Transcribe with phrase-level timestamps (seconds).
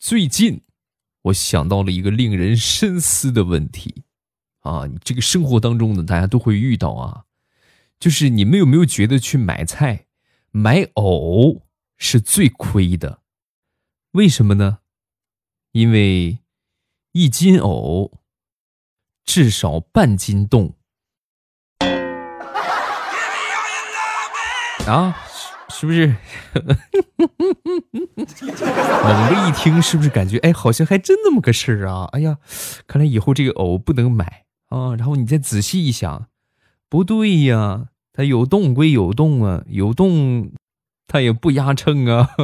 [0.00, 0.62] 最近
[1.24, 4.04] 我想到了一个令人深思的问题
[4.60, 7.24] 啊，这个生活当中呢，大家都会遇到啊，
[7.98, 10.06] 就是你们有没有觉得去买菜
[10.52, 11.66] 买藕
[11.98, 13.20] 是最亏的？
[14.12, 14.78] 为什么呢？
[15.72, 16.38] 因为
[17.12, 18.22] 一斤藕
[19.26, 20.74] 至少半斤冻
[24.88, 25.26] 啊。
[25.80, 26.08] 是不是？
[29.02, 32.06] 猛的一听，是不是感觉哎，好像还真那么个事儿啊？
[32.12, 32.36] 哎呀，
[32.86, 34.94] 看来以后这个藕不能买啊。
[34.94, 36.26] 然后你再仔细一想，
[36.90, 40.52] 不对呀，它有洞归有洞啊，有洞
[41.06, 42.28] 它也不压秤啊。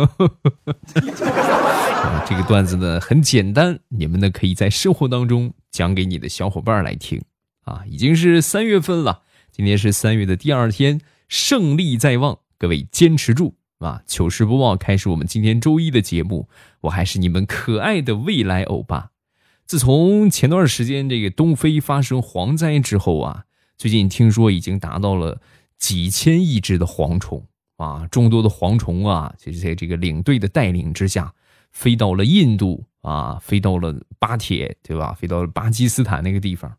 [2.24, 7.22] 这个段子呢很简单，你们呢可以在生活当中讲给你的小伙伴来听
[7.66, 7.82] 啊。
[7.86, 12.38] 已经是三月份了，今天是三月的第二天，胜利在望。
[12.59, 14.02] 各位坚持住啊！
[14.06, 16.48] 糗事播报开始，我们今天周一的节目，
[16.80, 19.10] 我还是你们可爱的未来欧巴。
[19.66, 23.45] 自从前段时间这个东非发生蝗灾之后啊，
[23.77, 25.41] 最近听说已经达到了
[25.78, 31.34] 几千亿只的蝗虫啊，众多的蝗虫啊，就是在这个领队的带领之下，
[31.73, 35.12] 飞到了印度啊，飞到了巴铁，对吧？
[35.12, 36.75] 飞到了巴基斯坦那个地方，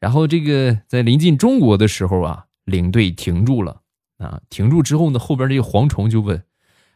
[0.00, 3.79] 然后这个在临近中国的时候啊，领队停住了。
[4.20, 6.44] 啊，停住之后呢，后边这个蝗虫就问：“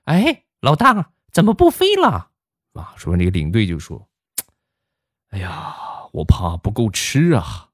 [0.04, 2.30] 哎，老大怎么不飞了？”
[2.76, 4.08] 啊，说完这个领队就说
[5.30, 5.74] ：“哎呀，
[6.12, 7.70] 我怕不够吃啊。”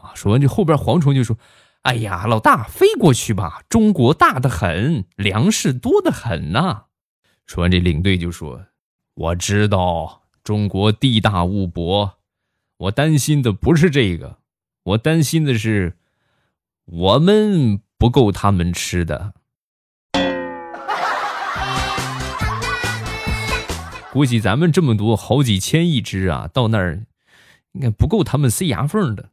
[0.00, 1.36] 啊，说完这后边蝗虫就说
[1.82, 6.84] ：“哎呀，老大飞过去吧，中国大的很，粮食多的很呐。”
[7.46, 8.64] 说完这领队就说
[9.14, 12.18] ：“我知道中国地大物博，
[12.76, 14.38] 我担心的不是这个，
[14.84, 15.96] 我担心的是
[16.84, 19.32] 我们。”不够他们吃的，
[24.12, 27.02] 估计咱们这么多好几千亿只啊，到那儿
[27.72, 29.30] 应该不够他们塞牙缝的，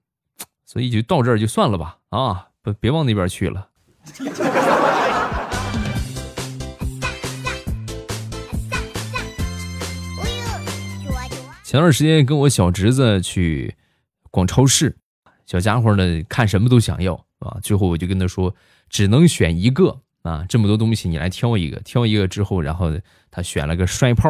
[0.66, 3.68] 所以就到这儿就算了吧啊，不别往那边去了。
[11.66, 13.76] 前段时间跟我小侄子去
[14.30, 14.96] 逛超市，
[15.46, 17.26] 小家伙呢看什么都想要。
[17.42, 17.60] 啊！
[17.62, 18.56] 最后我就跟他说，
[18.90, 20.46] 只能选一个啊！
[20.48, 21.80] 这么多东西，你来挑一个。
[21.82, 22.92] 挑一个之后，然后
[23.30, 24.30] 他选了个摔炮，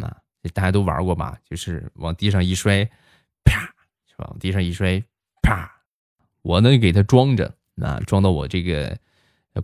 [0.00, 0.16] 啊，
[0.52, 1.38] 大家都玩过吧？
[1.48, 2.84] 就是往地上一摔，
[3.44, 3.60] 啪，
[4.08, 4.26] 是吧？
[4.28, 5.02] 往地上一摔，
[5.42, 5.70] 啪。
[6.42, 8.98] 我呢给他装着，啊，装到我这个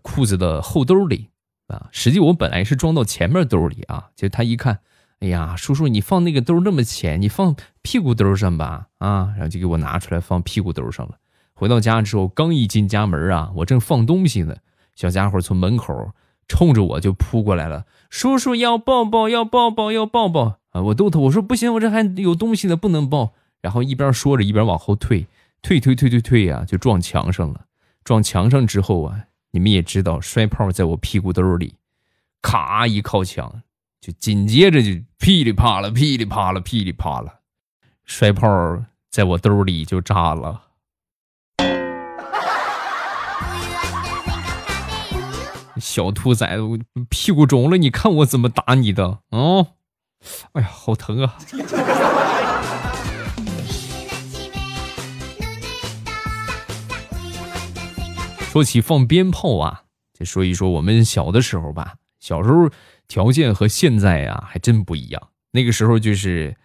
[0.02, 1.28] 裤子的后兜里
[1.66, 1.88] 啊。
[1.90, 4.10] 实际我本来是装到前面兜里啊。
[4.14, 4.78] 就他一看，
[5.20, 11.18] 哎呀，叔叔，你放那个兜那么浅，你放屁股兜上吧，啊，然后就给我拿出来放屁股兜上了。
[11.56, 14.56] 回到家之后，刚一进家门啊，我正放东西呢，
[14.94, 16.12] 小家伙从门口
[16.46, 25.26] 冲着我就扑过来了：“叔叔要抱抱，要抱抱，要抱抱！”啊，我逗他，我说：“不行，我这还有东西呢，不能抱。”然后一边说着，一边往后退，
[25.62, 27.62] 退退退退退呀，就撞墙上了。
[28.04, 31.74] 撞墙上之后啊，你们也知道，摔炮在我屁股兜里，
[32.42, 33.62] 咔一靠墙，
[34.00, 37.40] 就紧接着就噼里啪啦，噼里啪啦，噼里啪啦，
[38.04, 38.46] 摔炮
[39.10, 40.65] 在我兜里就炸了。
[45.78, 46.78] 小兔崽子，我
[47.08, 49.66] 屁股肿了，你看我怎么打你的啊！
[50.52, 51.36] 哎呀，好疼啊！
[58.50, 59.82] 说起放鞭炮啊，
[60.18, 61.96] 就说一说我们小的时候吧。
[62.18, 62.70] 小时候
[63.06, 65.28] 条件和现在啊还真不一样。
[65.52, 66.56] 那个时候就是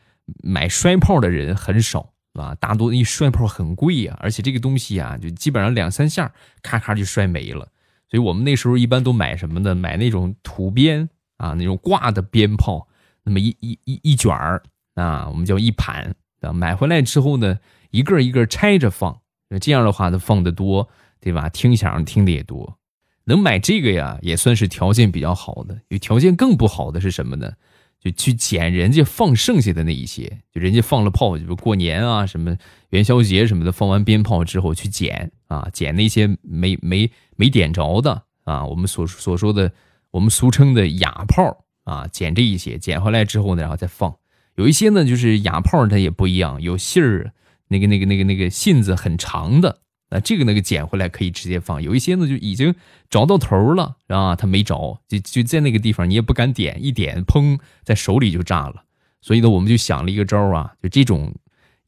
[0.42, 7.68] 买摔炮的人很少啊，大多一摔炮很贵呀，而且这个东西啊，就基本上两三下，咔咔就摔没了。
[8.12, 9.74] 所以我们那时候一般都买什么呢？
[9.74, 12.86] 买那种土鞭啊，那种挂的鞭炮，
[13.24, 14.62] 那么一一一一卷儿
[14.96, 16.52] 啊，我们叫一盘啊。
[16.52, 17.58] 买回来之后呢，
[17.90, 19.18] 一个一个拆着放，
[19.62, 20.90] 这样的话它放的多，
[21.22, 21.48] 对吧？
[21.48, 22.78] 听响听的也多。
[23.24, 25.80] 能买这个呀，也算是条件比较好的。
[25.88, 27.54] 有条件更不好的是什么呢？
[28.02, 32.58] 就去捡人家放剩下的那一些，就人家放了炮，就是过年啊什么
[32.90, 39.70] 元宵节什么的，放完鞭炮之后去捡啊，捡那些没没没点着的啊，我们所所说的
[40.12, 44.16] 我们俗称的哑炮啊，捡这一些，捡回来之后呢，然后再放。
[44.56, 47.34] 有一些呢，就是哑炮它也不一样，有信儿，
[47.68, 49.80] 那个那个那个那个信子很长的。
[50.14, 52.76] 那这个那个捡回来可以直接放，有一些呢就已经
[53.10, 58.84] 着到头了啊，它没着，就就在那个地方，你也不敢点，一点砰，在手里就炸了。
[59.22, 61.34] 所以呢，我们就想了一个招啊，就这种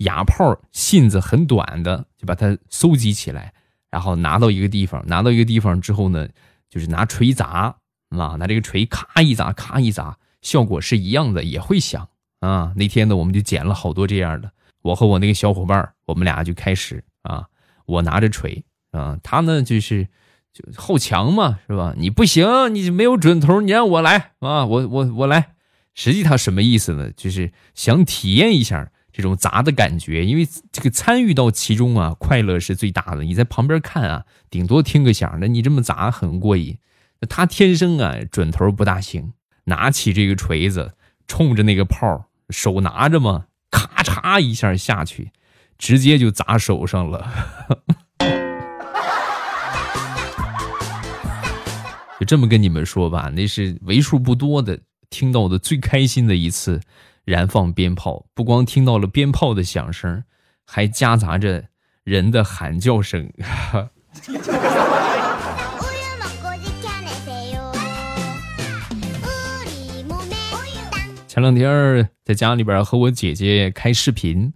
[0.03, 3.53] 哑炮信子很短的，就把它搜集起来，
[3.91, 6.27] 然后拿到一个地方，拿到一个地方之后呢，
[6.69, 7.75] 就是拿锤砸
[8.09, 12.07] 啊，拿这个锤咔一砸，咔一砸，效果是一样的，也会响
[12.39, 12.73] 啊。
[12.75, 14.51] 那天呢，我们就捡了好多这样的。
[14.81, 17.47] 我和我那个小伙伴，我们俩就开始啊，
[17.85, 20.07] 我拿着锤啊，他呢就是
[20.51, 21.93] 就好强嘛，是吧？
[21.97, 25.53] 你不行，你没有准头，你让我来啊，我我我来。
[25.95, 27.11] 实际他什么意思呢？
[27.11, 28.91] 就是想体验一下。
[29.13, 33.23] 这种砸的感觉，因为这个参与到其中啊，快乐是最大的。
[33.23, 36.79] 你在旁边看啊，顶多听个响，那你这么砸很过瘾。
[37.29, 39.33] 他天生啊准头不大行，
[39.65, 40.93] 拿起这个锤子，
[41.27, 45.31] 冲着那个炮，手拿着嘛，咔嚓一下下去，
[45.77, 47.31] 直接就砸手上了。
[52.19, 54.79] 就这么跟你们说吧，那是为数不多的
[55.09, 56.81] 听到的最开心的一次。
[57.25, 60.23] 燃放鞭炮，不光听到了鞭炮的响声，
[60.65, 61.65] 还夹杂着
[62.03, 63.31] 人的喊叫声。
[71.27, 74.53] 前两天在家里边和我姐姐开视频，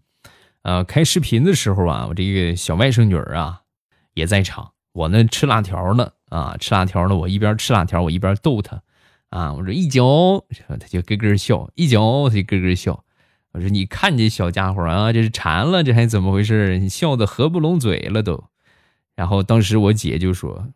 [0.61, 3.61] 呃，开视频的时候啊，我这个小外甥女儿啊
[4.13, 4.73] 也在场。
[4.91, 8.79] 我呢吃辣条呢，啊，吃辣条呢，我一边吃辣条，我一边逗她。
[9.29, 9.53] 啊！
[9.53, 13.03] 我说一脚，他就咯咯笑；一脚，他就咯咯笑。
[13.51, 16.77] 我说你看这小家伙啊，这是馋了，这还怎么回事？
[16.77, 18.45] 你笑的合不拢嘴了都。
[19.15, 20.67] 然后当时我姐就说：“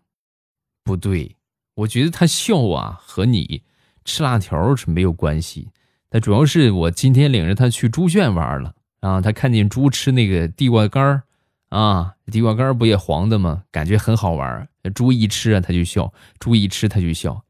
[0.83, 1.35] 不对，
[1.75, 3.61] 我觉得他笑啊和你
[4.03, 5.69] 吃辣条是没有关系。
[6.09, 11.23] 他主要是我今天领着他去猪圈玩了啊，他看见猪吃那个地瓜干儿
[11.69, 13.63] 啊，地瓜干不也黄的吗？
[13.71, 14.67] 感觉很好玩。
[14.95, 17.45] 猪一吃啊，他就笑；猪一吃他就笑。”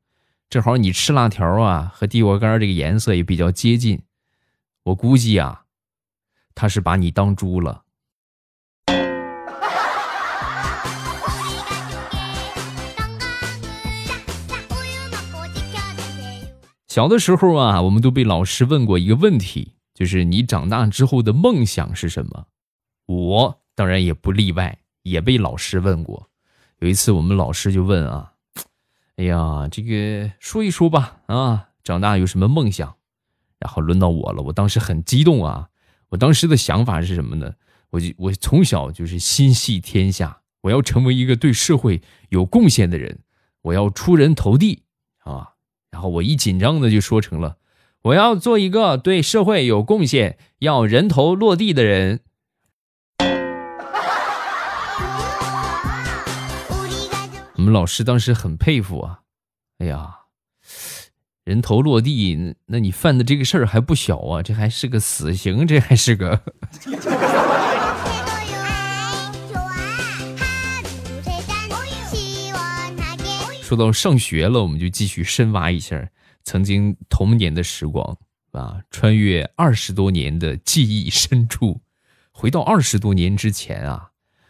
[0.51, 4.01] 正好你吃辣条啊，和地瓜干这个颜色也比较接近，
[4.83, 5.63] 我估计啊，
[6.53, 7.85] 他是把你当猪了。
[16.89, 22.47] 小的时候啊，我们都被老师问过一个问题，就是你长大之后的梦想是什么？
[23.05, 26.29] 我当然也不例外，也被老师问过。
[26.79, 28.30] 有一次我们老师就问啊。
[29.17, 32.95] 哎呀，这个说一说吧啊，长大有什么梦想？
[33.59, 35.67] 然后轮到我了，我当时很激动啊！
[36.09, 37.53] 我当时的想法是什么呢？
[37.91, 43.19] 我就我从小就是心系天下，我要成为一个对社会有贡献的人，
[43.61, 44.83] 我要出人头地
[45.19, 45.49] 啊！
[45.91, 47.57] 然后我一紧张的就说成了，
[48.01, 52.21] 我要做一个对社会有贡献、要人头落地的人。
[57.71, 59.21] 们老师当时很佩服啊，
[59.77, 60.13] 哎呀，
[61.45, 66.41] 人头落地，那你犯的这个事儿还不小啊，这还是个死刑，这还是个。
[73.63, 76.09] 说到上学了，我们就继续深挖一下
[76.43, 78.17] 曾经童年的时光
[78.51, 81.79] 啊，穿越二十多年的记忆深处，
[82.33, 84.09] 回到二十多年之前啊，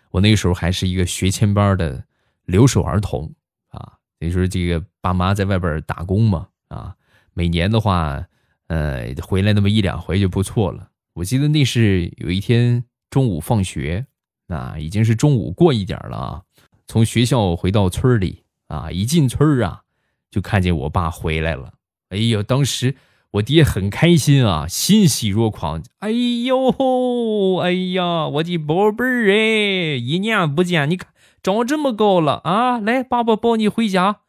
[0.10, 2.06] 我那个时候还是一个学前班的。
[2.52, 3.34] 留守儿童
[3.70, 6.94] 啊，也就是这个爸妈在外边打工嘛啊，
[7.34, 8.22] 每年的话，
[8.68, 10.90] 呃，回来那么一两回就不错了。
[11.14, 14.06] 我记得那是有一天中午放学，
[14.48, 16.42] 啊，已经是中午过一点了啊，
[16.88, 19.84] 从学校回到村里啊，一进村啊，
[20.30, 21.74] 就看见我爸回来了。
[22.10, 22.96] 哎呦，当时
[23.32, 25.82] 我爹很开心啊，欣喜若狂。
[26.00, 31.11] 哎呦，哎呀，我的宝贝儿哎，一年不见，你看。
[31.44, 32.78] 长这么高了啊！
[32.78, 34.20] 来，爸爸抱你回家。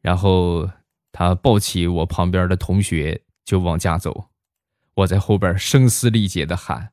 [0.00, 0.68] 然后
[1.12, 4.24] 他抱起我旁边的同学就往家走，
[4.96, 6.90] 我在后边声嘶力竭的喊：“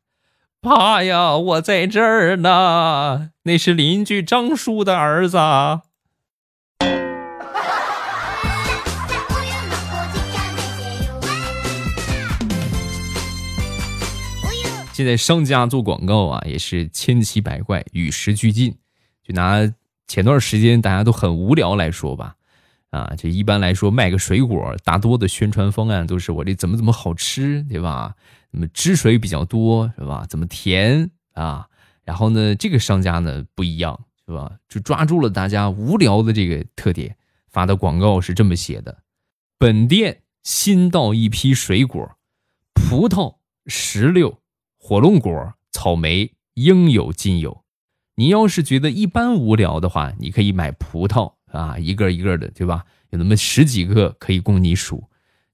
[0.62, 3.32] 爸呀，我在这儿呢！
[3.44, 5.38] 那是邻居张叔的儿子。
[14.94, 18.78] ”现在商家做广告啊，也是千奇百怪，与时俱进。
[19.26, 19.60] 就拿
[20.08, 22.36] 前段时间大家都很无聊来说吧，
[22.92, 28.16] 啊，就一般来说卖个水果，大多的宣传方案都是我这怎么怎么好吃，对吧？
[28.52, 30.26] 那么汁水比较多，是吧？
[30.30, 31.68] 怎么甜啊？
[32.04, 34.52] 然后呢，这个商家呢不一样，是吧？
[34.70, 37.18] 就抓住了大家无聊的这个特点，
[37.50, 39.00] 发的广告是这么写的：
[39.58, 42.16] 本店新到一批水果，
[42.76, 44.38] 葡萄、石榴、
[44.78, 47.65] 火龙果、草莓，应有尽有。
[48.18, 52.86] 你要是觉得一般无聊的话，你可以买葡萄啊，一个一个的，对吧？
[53.10, 55.04] 有那么十几个可以供你数。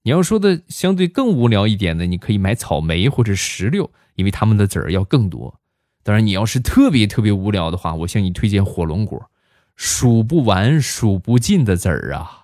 [0.04, 5.60] 你要说的相对更无聊一点的，你可以买草莓或者石榴，因为它们的籽儿要更多。
[6.04, 9.32] 当然，你要是特别特别无聊的话，我向你推荐火龙果，
[9.76, 12.38] 数不完、数不尽的籽儿啊。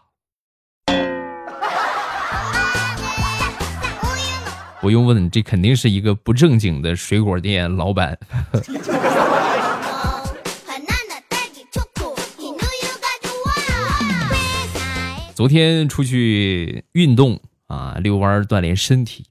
[4.82, 8.18] 不用问，这肯定是一个不正经的水果店老板。
[15.38, 19.24] 昨天出去运动啊，遛弯锻炼身体，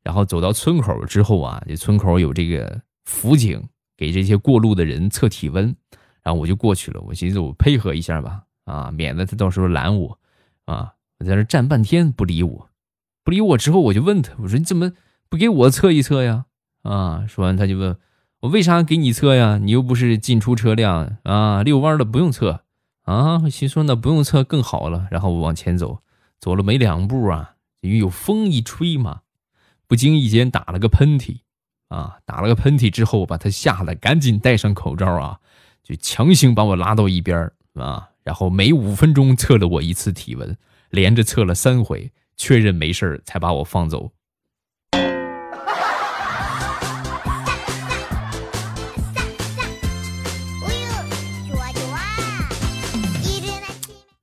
[0.00, 3.60] 然后走到村口之后啊，这村口有这个辅警
[3.96, 5.74] 给这些过路的人测体温，
[6.22, 7.00] 然后我就过去了。
[7.00, 10.20] 我寻思我配合一下吧，啊，免得他到时候拦我
[10.66, 10.92] 啊。
[11.18, 12.70] 我在那站半天不理我，
[13.24, 14.92] 不理我之后我就问他，我说你怎么
[15.28, 16.44] 不给我测一测呀？
[16.84, 17.96] 啊，说完他就问
[18.42, 19.58] 我为啥给你测呀？
[19.60, 22.62] 你又不是进出车辆啊，遛弯的不用测。
[23.04, 25.08] 啊，心说那不用测更好了。
[25.10, 26.02] 然后我往前走，
[26.38, 29.22] 走了没两步啊，因为有风一吹嘛，
[29.88, 31.38] 不经意间打了个喷嚏，
[31.88, 35.40] 啊，打了个喷嚏之后把他吓得赶紧戴上口罩啊，
[35.82, 40.56] 就强行把我拉到一边啊，然后每五分钟测了我一次体温，
[40.90, 44.12] 连着测了三回，确认没事才把我放走。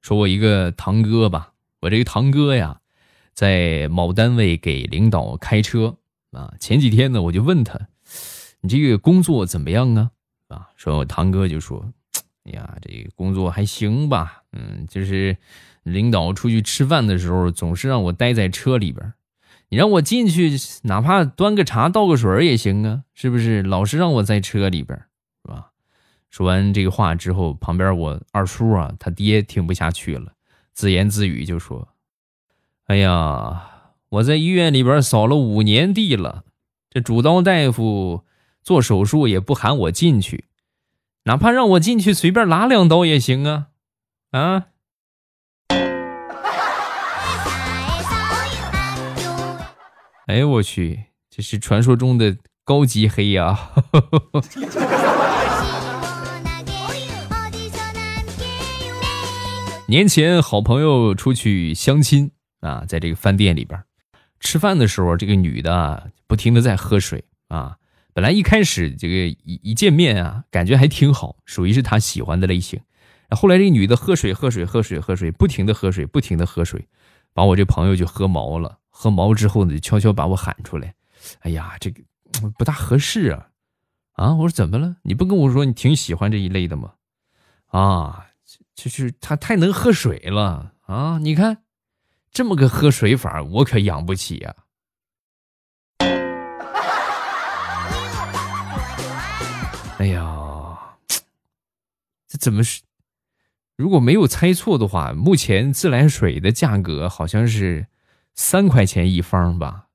[0.08, 2.80] 说我一个堂哥吧，我这个堂哥呀，
[3.34, 5.98] 在某单位给领导开车
[6.32, 6.54] 啊。
[6.62, 7.78] 前几天呢，我就问他，
[8.62, 10.12] 你这个工作怎么样啊？
[10.48, 11.92] 啊，说我堂哥就说，
[12.46, 15.36] 哎呀，这个工作还行吧，嗯，就是
[15.84, 19.14] 领导出去吃饭的时候，总是让我待在车里边，
[19.68, 23.62] 你让我进去，哪怕端个茶倒个水也行啊，是不是？
[23.62, 25.04] 老是让我在车里边。
[26.29, 30.34] 说完这个话之后，旁边我二叔啊，他爹听不下去了，
[30.74, 31.88] 自言自语就说
[32.88, 33.69] ：“哎呀，
[34.10, 36.43] 我在医院里边扫了五年地了，
[36.89, 38.24] 这主刀大夫
[38.62, 40.46] 做手术也不喊我进去，
[41.24, 43.67] 哪怕让我进去随便拉两刀也行啊！”
[44.31, 44.65] 啊！
[50.27, 53.72] 哎呦我去，这是传说中的高级黑呀！
[59.89, 62.29] 年前，好朋友出去相亲
[62.60, 63.82] 啊，在这个饭店里边
[64.38, 67.77] 吃饭的时候，这个女的不停的在喝水啊。
[68.13, 72.82] 本来一开始这个一一见面啊，感觉还挺好，属于是他喜欢的类型。
[73.29, 76.86] 后来这个女的喝水喝水喝水喝水，不停的喝水不停的喝水，
[77.34, 78.79] 把我这朋友就喝毛了。
[78.89, 80.94] 喝毛之后呢，就悄悄把我喊出来。
[81.39, 82.03] 哎呀，这个
[82.58, 83.48] 不大合适啊！
[84.15, 84.98] 啊，我说怎么了？
[85.03, 86.91] 你不跟我说你挺喜欢这一类的吗？
[87.67, 88.25] 啊。
[88.77, 91.17] 就是他太能喝水了啊！
[91.19, 91.63] 你看，
[92.31, 94.55] 这么个喝水法，我可养不起呀。
[99.98, 100.96] 哎呀，
[102.27, 102.84] 这怎么是？
[103.75, 107.88] 如果没有猜错的话，目前自来水的价格好像是
[108.36, 109.88] 三块钱一方吧？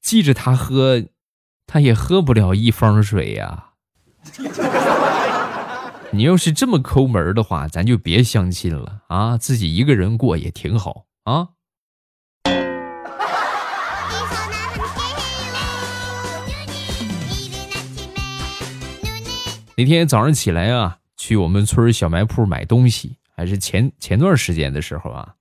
[0.00, 1.04] 记着他喝，
[1.68, 3.74] 他也喝不了一方水呀。
[6.10, 9.36] 你要是这么抠门的话，咱就别相亲了啊！
[9.36, 11.48] 自己一个人过也挺好啊。
[19.76, 25.34] 那天早上起来啊，去我们村小卖铺买东西，还是前前段时间的时候啊，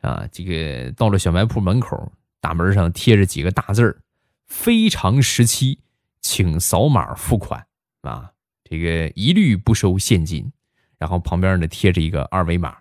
[0.00, 4.00] 啊，这个到了小卖铺门口，大门上贴着几个大字儿
[4.48, 5.78] ：“非常时期，
[6.22, 7.66] 请扫码付款
[8.00, 8.30] 啊。”
[8.68, 10.52] 这个一律不收现金，
[10.98, 12.76] 然后旁边呢贴着一个二维码，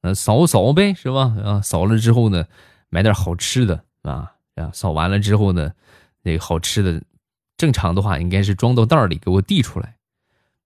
[0.00, 1.36] 呃，扫扫呗，是吧？
[1.44, 2.44] 啊，扫了之后呢，
[2.88, 5.72] 买点好吃的啊，啊，扫完了之后呢，
[6.22, 7.00] 那个好吃的，
[7.56, 9.96] 正常的话应该是装到袋里给我递出来，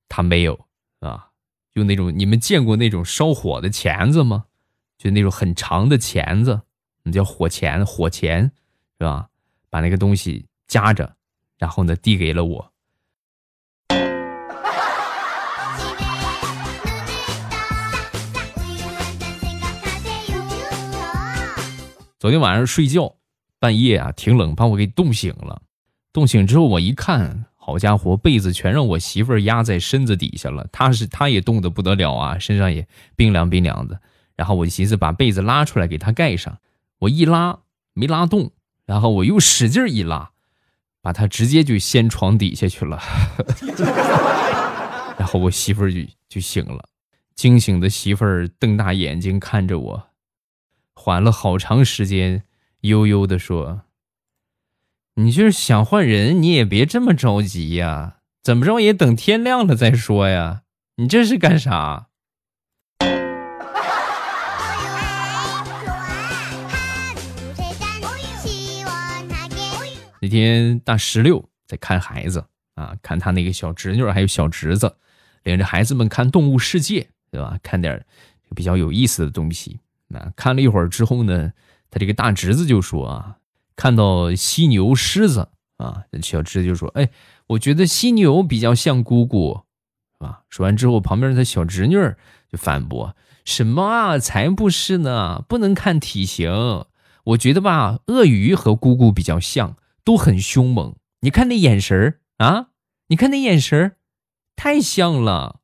[0.09, 0.59] 他没有
[1.01, 1.29] 啊，
[1.75, 4.47] 用那种你们见过那种烧火的钳子吗？
[4.97, 6.63] 就那种很长的钳子，
[7.03, 8.51] 那叫火钳，火钳
[8.99, 9.29] 是吧？
[9.69, 11.15] 把那个东西夹着，
[11.59, 12.70] 然后呢递给了我。
[22.21, 23.17] 昨天晚上睡觉，
[23.59, 25.63] 半夜啊挺冷，把我给冻醒了。
[26.13, 30.69] 冻醒之后我一看，好家伙，被子全让我媳妇儿压在身子底下了。
[30.71, 32.87] 她是她也冻得不得了啊，身上也
[33.17, 33.99] 冰凉冰凉的。
[34.37, 36.59] 然后我寻思把被子拉出来给她盖上，
[36.99, 37.61] 我一拉
[37.95, 38.51] 没拉动，
[38.85, 40.33] 然后我又使劲一拉，
[41.01, 43.01] 把她直接就掀床底下去了。
[45.17, 46.85] 然后我媳妇儿就就醒了，
[47.35, 50.10] 惊醒的媳妇儿瞪大眼睛看着我。
[51.03, 52.43] 缓了好长时间，
[52.83, 53.85] 悠悠的说
[55.17, 60.61] ：“你就是想换人，你也别这么着急呀，怎么着也等天亮了再说呀。
[60.97, 62.09] 你这是干啥？”
[70.21, 74.99] 那天大石榴在看孩子啊，看他那个小侄女还有小侄子，
[75.45, 77.59] 领着孩子们看《动物世界》，对吧？
[77.63, 78.05] 看点
[78.55, 79.81] 比较有意思的东西。
[80.13, 81.53] 那看了一会儿之后呢，
[81.89, 83.37] 他这个大侄子就说啊，
[83.77, 87.09] 看到犀牛、狮子啊，小侄子就说：“哎，
[87.47, 89.61] 我觉得犀牛比较像姑姑，
[90.15, 91.95] 是吧？”说完之后，旁边的小侄女
[92.51, 93.15] 就反驳
[93.47, 95.45] ：“什么啊，才不是呢！
[95.49, 96.51] 不能看体型，
[97.25, 100.97] 我觉得吧，鳄鱼和姑姑比较像，都很凶猛。
[101.21, 102.71] 你看那眼神儿啊，
[103.07, 103.97] 你看那眼神儿，
[104.57, 105.60] 太像了。”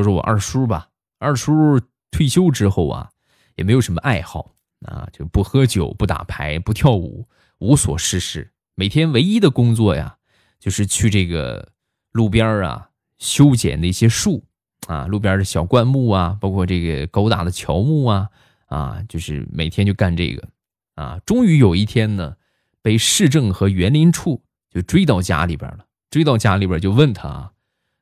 [0.00, 0.88] 说说我二叔吧，
[1.18, 1.78] 二叔
[2.10, 3.10] 退休之后啊，
[3.56, 4.54] 也没有什么爱好
[4.86, 7.28] 啊，就不喝酒、不打牌、不跳舞，
[7.58, 8.50] 无所事事。
[8.74, 10.16] 每天唯一的工作呀，
[10.58, 11.72] 就是去这个
[12.12, 12.88] 路边啊
[13.18, 14.42] 修剪那些树
[14.86, 18.30] 啊，路边的小灌木啊，包括这个高大的乔木啊，
[18.68, 20.48] 啊，就是每天就干这个
[20.94, 21.20] 啊。
[21.26, 22.36] 终于有一天呢，
[22.80, 27.52] 被市政和园林处就追到家里边了，追到家里边就问他啊，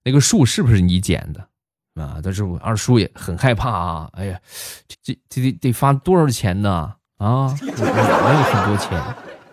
[0.05, 1.48] 那个树是不是你剪的？
[2.05, 2.21] 啊！
[2.23, 4.11] 但是我二叔也很害怕啊！
[4.13, 4.41] 哎呀，
[5.03, 6.95] 这这得得发多少钱呢？
[7.19, 9.03] 啊，没有很多钱。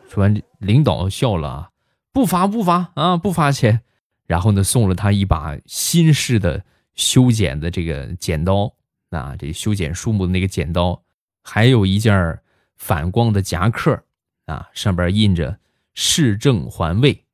[0.09, 1.69] 说完，领导笑了，
[2.13, 3.81] 不发不发啊，不发钱。
[4.27, 8.71] 然后呢，送了他一把新式的修剪的这个剪刀，
[9.09, 11.01] 啊，这修剪树木的那个剪刀，
[11.43, 12.39] 还有一件
[12.77, 13.99] 反光的夹克，
[14.45, 15.59] 啊，上边印着
[15.93, 17.24] “市政环卫”。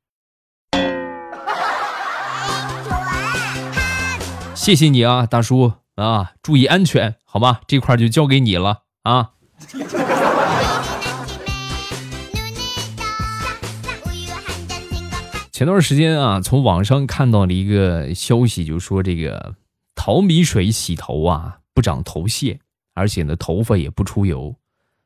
[4.62, 7.62] 谢谢你啊，大叔啊，注意安全，好吧？
[7.66, 9.32] 这块就交给你了啊。
[15.50, 19.56] 前段时间啊，从网上看到了一个消息，就说这个
[19.96, 22.60] 淘米水洗头啊，不长头屑，
[22.94, 24.54] 而且呢，头发也不出油。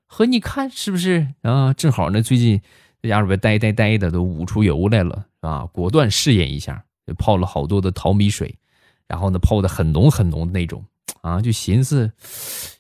[0.04, 1.72] 和你看是不是啊？
[1.72, 2.60] 正好呢，最近
[3.00, 5.64] 在家里边呆呆呆的，都捂出油来了啊！
[5.72, 6.84] 果断试验一下，
[7.16, 8.54] 泡了好多的淘米水。
[9.08, 10.84] 然后呢，泡的很浓很浓的那种
[11.22, 12.12] 啊，就寻思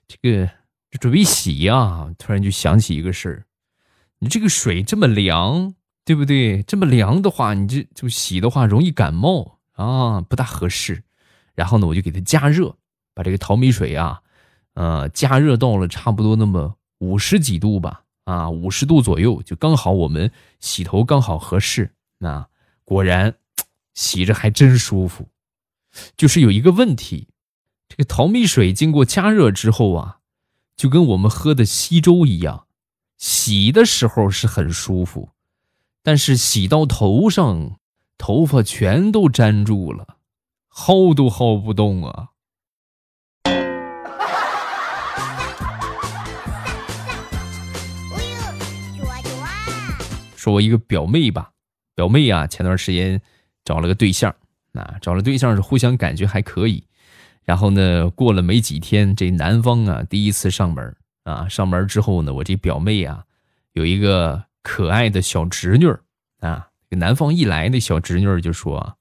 [0.08, 0.46] 这个
[0.90, 3.44] 就准备洗呀，突然就想起一个事儿，
[4.18, 6.62] 你这个水这么凉，对不对？
[6.62, 11.02] 这么凉的话，你这就洗的话容易感冒啊，不大合适。
[11.54, 12.76] 然后呢，我就给它加热，
[13.14, 14.20] 把这个淘米水啊，
[14.74, 21.92] 呃，加热到了差不多那么五十几度吧，啊，五十度左右，就刚好我们洗头刚好合适。
[22.18, 22.46] 那
[22.84, 23.34] 果然
[23.94, 25.28] 洗着还真舒服。
[26.16, 27.28] 就是有一个问题，
[27.88, 30.18] 这个淘米水经过加热之后啊，
[30.76, 32.66] 就跟我们喝的稀粥一样，
[33.16, 35.30] 洗的时候是很舒服，
[36.02, 37.78] 但是洗到头上，
[38.18, 40.18] 头发全都粘住了，
[40.72, 42.28] 薅都薅不动啊。
[50.36, 51.52] 说我一个表妹吧，
[51.94, 53.20] 表妹啊，前段时间
[53.64, 54.34] 找了个对象。
[54.76, 56.84] 啊，找了对象是互相感觉还可以，
[57.44, 63.24] 然后呢，过了没几天，这男方啊第一次上门啊，上门之后呢，我这表妹啊
[63.72, 65.86] 有一个可爱的小侄女
[66.40, 68.96] 啊，这男方一来，那小侄女就说：“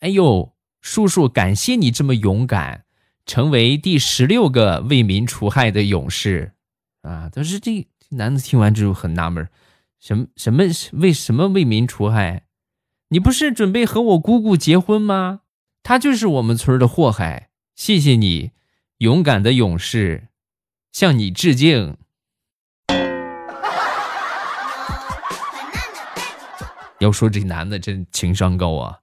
[0.00, 2.84] 哎呦，叔叔，感谢你这么勇敢，
[3.26, 6.52] 成为第十六个为民除害的勇士
[7.02, 9.46] 啊！”但是这男的听完之后很纳闷，
[9.98, 12.44] 什么什么为什么为民除害？
[13.10, 15.40] 你不是准备和我姑姑结婚吗？
[15.82, 17.48] 她就是我们村的祸害。
[17.74, 18.50] 谢谢你，
[18.98, 20.28] 勇敢的勇士，
[20.92, 21.96] 向你致敬。
[27.00, 28.98] 要说这男的真情商高啊！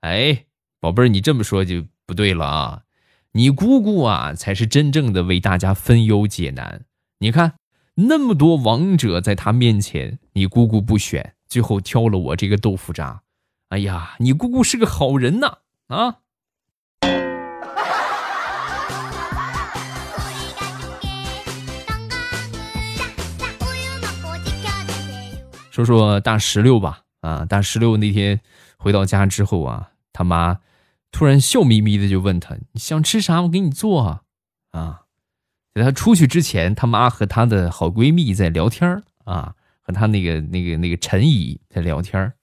[0.00, 0.46] 哎，
[0.80, 2.84] 宝贝儿，你这么说就不对了啊！
[3.32, 6.86] 你姑姑啊，才是真正的为大家分忧解难。
[7.18, 7.56] 你看
[7.96, 13.20] 那么多王者在他面前，你姑姑不选，最后挑了我这个豆腐渣。
[13.72, 15.60] 哎呀，你姑姑是个好人呐！
[15.86, 16.18] 啊，
[25.70, 27.04] 说说大石榴吧。
[27.22, 28.42] 啊，大石榴那天
[28.76, 30.58] 回到家之后啊，他妈
[31.10, 33.40] 突然笑眯眯的就问他：“你想吃啥？
[33.40, 34.20] 我给你做。”
[34.72, 35.04] 啊，
[35.72, 42.34] 在他出去之前，他妈和她的好闺蜜在聊天啊，和她那个那个那个陈姨在聊天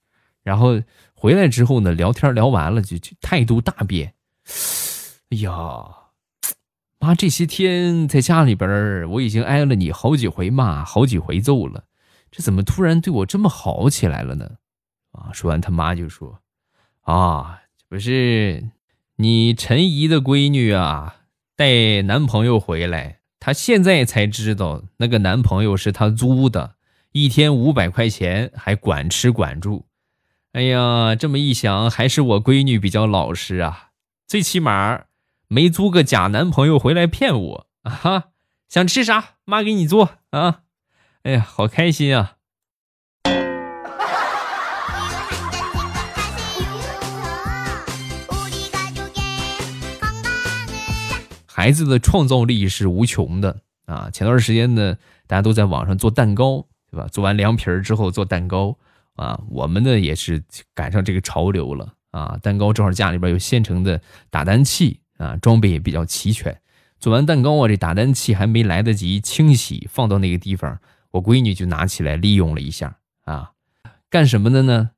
[0.42, 0.82] 然后。
[1.20, 4.14] 回来之后呢，聊天聊完了就就态度大变。
[5.28, 5.50] 哎呀，
[6.98, 11.84] 妈，这些天在家里边我已经挨了你好几回骂，好几回揍了，
[12.30, 14.52] 这怎么突然对我这么好起来了呢？
[15.12, 15.28] 啊！
[15.34, 16.40] 说完，他妈就说
[17.04, 18.70] ：“啊，不是
[19.16, 21.16] 你陈姨的闺女啊，
[21.54, 26.76] 带男朋友回来，她现在才知道那个男朋友是她租的，
[27.12, 29.84] 一天五百块钱，还管吃管住。
[30.52, 33.90] 哎呀，这么一想，还是我闺女比较老实啊，
[34.26, 35.02] 最起码
[35.46, 37.92] 没租个假男朋友回来骗我啊！
[37.92, 38.24] 哈，
[38.68, 40.62] 想吃啥，妈给你做啊！
[41.22, 42.32] 哎呀，好开心啊！
[51.46, 54.10] 孩子的创造力是无穷的啊！
[54.12, 54.96] 前段时间呢，
[55.28, 57.06] 大家都在网上做蛋糕，对吧？
[57.06, 58.76] 做完凉皮儿之后做蛋糕
[59.20, 60.42] 啊，我们呢也是
[60.74, 62.38] 赶上这个潮流了啊！
[62.42, 66.58] 蛋糕正好家里边有现成的打蛋器啊，装备也比较齐全。
[66.98, 70.80] 做完蛋糕啊，这打蛋器还没来得及清洗，放到那个地方，
[71.10, 73.52] 我闺女就拿起来利用了一下啊，
[74.08, 74.92] 干什么的呢？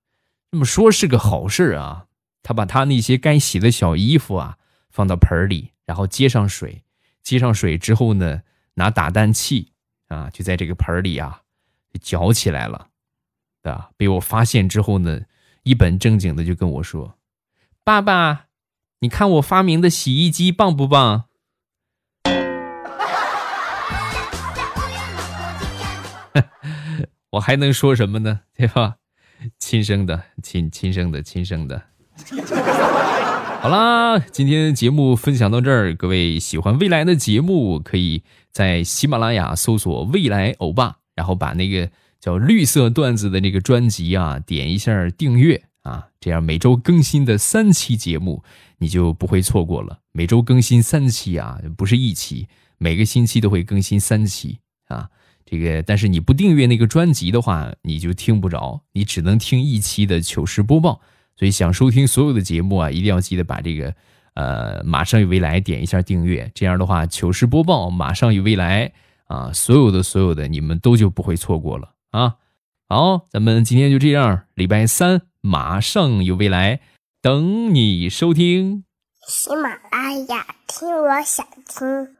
[0.52, 2.06] 这么说是个好事啊！
[2.44, 4.58] 她把她那些该洗的小衣服啊
[4.88, 5.70] 放到盆里。
[5.84, 6.84] 然后接上水，
[7.22, 8.42] 接上水之后呢，
[8.74, 9.72] 拿打蛋器
[10.06, 11.42] 啊，就在这个盆里啊，
[12.00, 12.86] 搅起来了，
[13.70, 15.20] 啊，被我发现之后呢，
[15.62, 17.16] 一本正经的就跟我说
[17.84, 18.46] ：“爸爸，
[19.00, 21.24] 你看我发明的洗衣机棒不棒？”
[27.30, 28.40] 我还能说什么呢？
[28.56, 28.96] 对吧？
[29.58, 31.82] 亲生的，亲亲生的，亲生的。
[33.60, 35.94] 好啦，今天节目分享到这儿。
[35.94, 41.90] 各位喜欢未来的节目，可以在喜马拉雅搜索“未来欧巴”，然后把那个
[42.22, 48.44] 叫“绿色段子”的那个专辑啊点一下订阅啊，这样每周更新的三期节目
[48.78, 49.98] 你就不会错过了。
[50.12, 52.46] 每周更新三期啊，不是一期，
[52.78, 55.08] 每个星期都会更新三期啊。
[55.44, 61.00] 这个但是你不订阅那个专辑的话，你就听不着，你只能听一期的糗事播报。
[61.36, 63.94] 所以想收听所有的节目啊，一定要记得把这个，
[64.34, 66.48] 呃，马上与未来点一下订阅。
[66.54, 68.92] 这样的话，糗事播报马上与未来
[69.26, 72.36] 啊，所有的所有的你们都就不会错过了啊。
[72.88, 76.80] 好，咱们今天就这样，礼拜三马上有未来
[77.20, 78.84] 等你收听。
[79.26, 82.16] 喜马拉雅听，我想听。